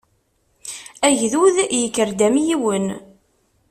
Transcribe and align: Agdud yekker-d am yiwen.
Agdud 1.07 1.57
yekker-d 1.79 2.19
am 2.27 2.35
yiwen. 2.47 2.85